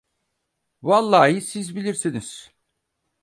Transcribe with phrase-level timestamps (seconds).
[0.81, 2.53] Vallahi siz bilirsiniz!